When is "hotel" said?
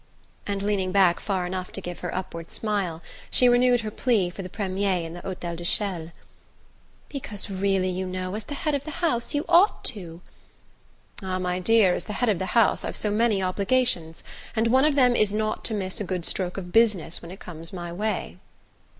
5.21-5.55